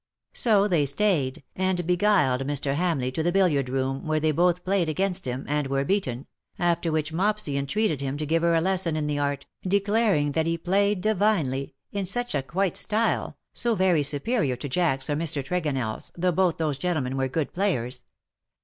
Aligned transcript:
So 0.33 0.67
they 0.67 0.87
stayed, 0.87 1.43
and 1.55 1.85
beguiled 1.85 2.47
Mr. 2.47 2.73
Hamleigh 2.73 3.13
to 3.13 3.21
the 3.21 3.31
billiard 3.31 3.69
room, 3.69 4.07
where 4.07 4.19
they 4.19 4.31
both 4.31 4.63
played 4.65 4.89
against 4.89 5.25
him, 5.25 5.45
and 5.47 5.67
were 5.67 5.85
beaten— 5.85 6.25
after 6.57 6.91
which 6.91 7.13
Mopsy 7.13 7.55
entreated 7.55 8.01
him 8.01 8.17
to 8.17 8.25
give 8.25 8.41
her 8.41 8.55
a 8.55 8.61
lesson 8.61 8.95
in 8.95 9.05
the 9.05 9.19
art, 9.19 9.45
declaring 9.61 10.31
that 10.31 10.47
he 10.47 10.57
played 10.57 11.01
divinely— 11.01 11.75
in 11.91 12.07
such 12.07 12.33
a 12.33 12.41
quite 12.41 12.77
style— 12.77 13.37
so 13.53 13.75
very 13.75 14.01
superior 14.01 14.55
to 14.55 14.67
Jack's 14.67 15.07
or 15.07 15.15
Mr. 15.15 15.45
Tregonell's, 15.45 16.11
though 16.17 16.33
l)()tli 16.33 16.57
those 16.57 16.79
gentlemen 16.79 17.15
were 17.15 17.27
good 17.27 17.53
players. 17.53 18.05